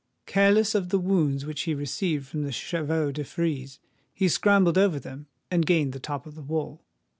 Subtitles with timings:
[0.25, 3.77] Careless of the wounds which he received from the chevaux de frise,
[4.11, 6.83] he scrambled over them, and gained the top of the wall.